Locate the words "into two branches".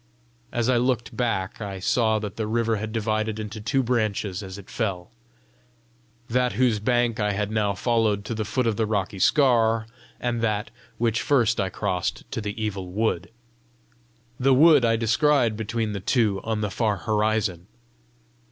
3.37-4.41